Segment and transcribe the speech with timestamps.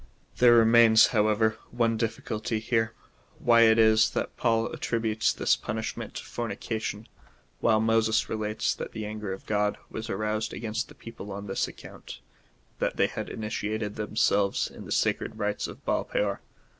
[0.37, 2.95] There remains, however, one difficulty here—
[3.45, 7.07] Avhy it is that Paul attributes this punishment to fornication,
[7.59, 11.67] while Moses relates that the anger of God was aroused against the people on this
[11.67, 12.19] account—
[12.79, 16.39] that they had initiated themselves in the sacred rites of Baalpeor.